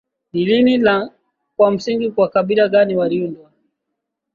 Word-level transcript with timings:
ni 0.33 0.45
lini 0.45 0.77
na 0.77 1.11
kwa 1.57 1.71
msingi 1.71 2.13
wa 2.17 2.29
kabila 2.29 2.67
gani 2.67 2.95
waliundwa 2.97 3.51